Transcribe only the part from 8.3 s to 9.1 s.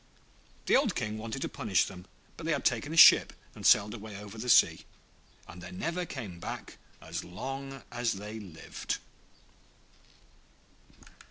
lived.